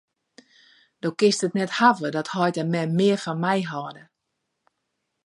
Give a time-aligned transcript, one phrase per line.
[1.01, 4.03] Do kinst it net hawwe dat heit en mem mear fan my hâlde.